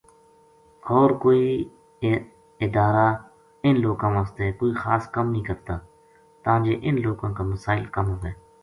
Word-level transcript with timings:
ہور 0.87 1.09
کوئی 1.23 1.43
ادارہ 2.65 3.07
اِنھ 3.63 3.79
لوکاں 3.83 4.11
واسطے 4.15 4.45
کوئی 4.59 4.73
خاص 4.83 5.03
کم 5.13 5.25
نیہہ 5.33 5.43
کرتا 5.47 5.75
تاں 6.43 6.59
جے 6.65 6.73
اِنھ 6.85 6.99
لوکاں 7.03 7.31
کا 7.37 7.43
مسائل 7.53 7.85
کم 7.95 8.07
وھے 8.23 8.29